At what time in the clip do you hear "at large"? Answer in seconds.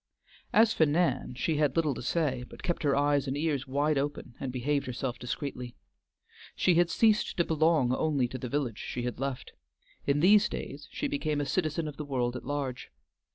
12.35-12.89